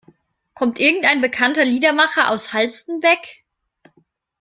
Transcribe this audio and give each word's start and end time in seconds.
Kommt 0.55 0.79
irgendein 0.79 1.21
bekannter 1.21 1.63
Liedermacher 1.63 2.31
aus 2.31 2.53
Halstenbek? 2.53 3.43